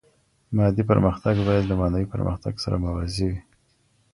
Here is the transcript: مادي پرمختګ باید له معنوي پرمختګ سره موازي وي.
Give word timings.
مادي 0.57 0.83
پرمختګ 0.91 1.35
باید 1.47 1.63
له 1.67 1.75
معنوي 1.79 2.07
پرمختګ 2.13 2.53
سره 2.63 2.75
موازي 2.85 3.23
وي. 3.29 3.39